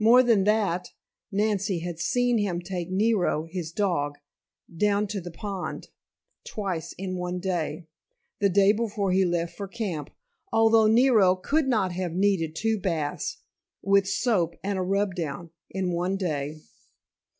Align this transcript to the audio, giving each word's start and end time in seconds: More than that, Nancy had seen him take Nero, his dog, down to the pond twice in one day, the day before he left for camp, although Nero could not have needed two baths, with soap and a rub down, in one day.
More 0.00 0.24
than 0.24 0.42
that, 0.42 0.88
Nancy 1.30 1.78
had 1.78 2.00
seen 2.00 2.38
him 2.38 2.60
take 2.60 2.90
Nero, 2.90 3.44
his 3.48 3.70
dog, 3.70 4.18
down 4.76 5.06
to 5.06 5.20
the 5.20 5.30
pond 5.30 5.86
twice 6.42 6.94
in 6.94 7.16
one 7.16 7.38
day, 7.38 7.86
the 8.40 8.48
day 8.48 8.72
before 8.72 9.12
he 9.12 9.24
left 9.24 9.56
for 9.56 9.68
camp, 9.68 10.10
although 10.52 10.88
Nero 10.88 11.36
could 11.36 11.68
not 11.68 11.92
have 11.92 12.10
needed 12.12 12.56
two 12.56 12.76
baths, 12.80 13.36
with 13.80 14.08
soap 14.08 14.56
and 14.64 14.80
a 14.80 14.82
rub 14.82 15.14
down, 15.14 15.50
in 15.70 15.92
one 15.92 16.16
day. 16.16 16.56